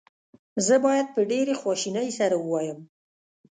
زه 0.65 0.75
باید 0.85 1.07
په 1.15 1.21
ډېرې 1.31 1.53
خواشینۍ 1.61 2.09
سره 2.19 2.35
ووایم. 2.39 2.79